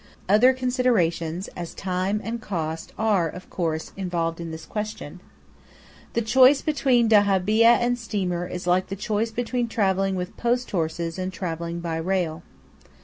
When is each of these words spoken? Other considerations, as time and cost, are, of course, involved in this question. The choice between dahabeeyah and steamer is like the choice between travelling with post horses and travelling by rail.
Other 0.27 0.51
considerations, 0.51 1.47
as 1.49 1.75
time 1.75 2.21
and 2.23 2.41
cost, 2.41 2.91
are, 2.97 3.29
of 3.29 3.51
course, 3.51 3.91
involved 3.95 4.41
in 4.41 4.49
this 4.49 4.65
question. 4.65 5.19
The 6.13 6.23
choice 6.23 6.63
between 6.63 7.07
dahabeeyah 7.07 7.65
and 7.79 7.99
steamer 7.99 8.47
is 8.47 8.65
like 8.65 8.87
the 8.87 8.95
choice 8.95 9.29
between 9.29 9.67
travelling 9.67 10.15
with 10.15 10.35
post 10.37 10.71
horses 10.71 11.19
and 11.19 11.31
travelling 11.31 11.81
by 11.81 11.97
rail. 11.97 12.41